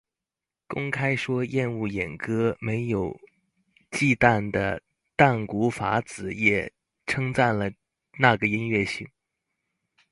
[0.67, 3.15] 公开说厌恶演歌没有
[3.91, 4.81] 忌惮的
[5.15, 6.73] 淡谷法子也
[7.05, 7.69] 称赞了
[8.17, 9.07] 那个音乐性。